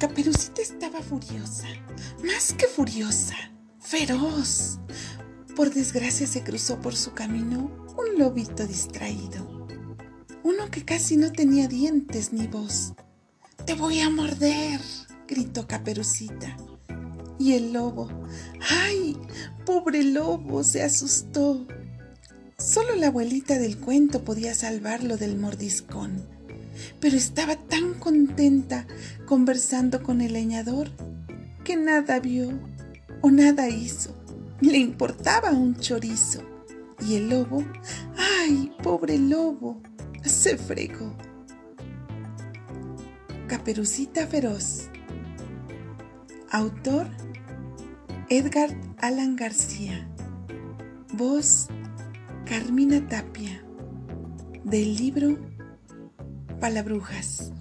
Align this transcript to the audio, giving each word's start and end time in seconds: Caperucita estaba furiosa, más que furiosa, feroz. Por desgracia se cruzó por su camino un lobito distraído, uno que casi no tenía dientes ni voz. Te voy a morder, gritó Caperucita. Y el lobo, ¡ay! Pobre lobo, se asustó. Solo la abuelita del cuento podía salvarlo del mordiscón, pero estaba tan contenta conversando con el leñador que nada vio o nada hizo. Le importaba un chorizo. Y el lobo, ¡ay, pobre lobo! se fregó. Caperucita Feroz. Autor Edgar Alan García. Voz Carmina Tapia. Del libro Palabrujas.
Caperucita 0.00 0.62
estaba 0.62 1.02
furiosa, 1.02 1.66
más 2.24 2.54
que 2.54 2.66
furiosa, 2.66 3.36
feroz. 3.80 4.78
Por 5.54 5.74
desgracia 5.74 6.26
se 6.26 6.42
cruzó 6.42 6.80
por 6.80 6.96
su 6.96 7.12
camino 7.12 7.70
un 7.98 8.18
lobito 8.18 8.66
distraído, 8.66 9.68
uno 10.42 10.70
que 10.70 10.86
casi 10.86 11.18
no 11.18 11.32
tenía 11.32 11.68
dientes 11.68 12.32
ni 12.32 12.46
voz. 12.46 12.94
Te 13.66 13.74
voy 13.74 14.00
a 14.00 14.08
morder, 14.08 14.80
gritó 15.28 15.66
Caperucita. 15.66 16.56
Y 17.38 17.52
el 17.52 17.74
lobo, 17.74 18.08
¡ay! 18.70 19.18
Pobre 19.66 20.02
lobo, 20.02 20.64
se 20.64 20.82
asustó. 20.82 21.66
Solo 22.56 22.96
la 22.96 23.08
abuelita 23.08 23.58
del 23.58 23.76
cuento 23.76 24.24
podía 24.24 24.54
salvarlo 24.54 25.18
del 25.18 25.36
mordiscón, 25.36 26.26
pero 27.00 27.16
estaba 27.16 27.56
tan 27.56 27.94
contenta 27.94 28.86
conversando 29.26 30.02
con 30.02 30.20
el 30.20 30.32
leñador 30.32 30.90
que 31.64 31.76
nada 31.76 32.20
vio 32.20 32.50
o 33.20 33.30
nada 33.30 33.68
hizo. 33.68 34.16
Le 34.60 34.78
importaba 34.78 35.50
un 35.52 35.76
chorizo. 35.76 36.42
Y 37.00 37.14
el 37.14 37.30
lobo, 37.30 37.64
¡ay, 38.16 38.72
pobre 38.82 39.18
lobo! 39.18 39.80
se 40.22 40.56
fregó. 40.56 41.16
Caperucita 43.46 44.26
Feroz. 44.26 44.88
Autor 46.50 47.08
Edgar 48.28 48.70
Alan 48.98 49.36
García. 49.36 50.08
Voz 51.12 51.68
Carmina 52.44 53.06
Tapia. 53.08 53.64
Del 54.64 54.96
libro 54.96 55.38
Palabrujas. 56.60 57.52